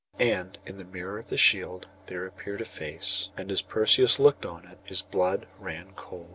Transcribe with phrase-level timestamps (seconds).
[0.17, 4.47] And in the mirror of the shield there appeared a face, and as Perseus looked
[4.47, 6.29] on it his blood ran cold.